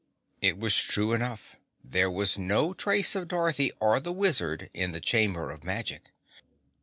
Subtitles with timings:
[0.41, 1.57] It was true enough.
[1.83, 6.09] There was no trace of Dorothy or the Wizard in the Chamber of Magic.